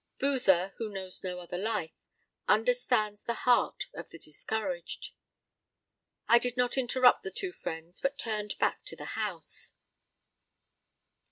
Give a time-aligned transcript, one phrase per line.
[0.17, 1.93] Boozer who knows no other life
[2.47, 5.11] understands the heart of the discouraged.
[6.27, 9.73] I did not interrupt the two friends, but turned back to the house.